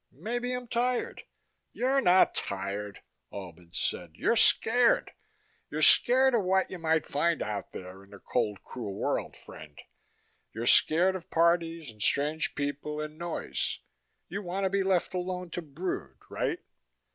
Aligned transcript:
"Maybe 0.11 0.51
I'm 0.53 0.67
tired." 0.67 1.25
"You're 1.73 2.01
not 2.01 2.33
tired," 2.33 3.03
Albin 3.31 3.69
said. 3.71 4.13
"You're 4.15 4.35
scared. 4.35 5.11
You're 5.69 5.83
scared 5.83 6.33
of 6.33 6.43
what 6.43 6.71
you 6.71 6.79
might 6.79 7.05
find 7.05 7.43
out 7.43 7.71
there 7.71 8.03
in 8.03 8.09
the 8.09 8.17
cold, 8.17 8.63
cruel 8.63 8.95
world, 8.95 9.37
friend. 9.37 9.79
You're 10.53 10.65
scared 10.65 11.15
of 11.15 11.29
parties 11.29 11.91
and 11.91 12.01
strange 12.01 12.55
people 12.55 12.99
and 12.99 13.15
noise. 13.19 13.77
You 14.27 14.41
want 14.41 14.63
to 14.63 14.71
be 14.71 14.81
left 14.81 15.13
alone 15.13 15.51
to 15.51 15.61
brood, 15.61 16.17
right?" 16.31 16.57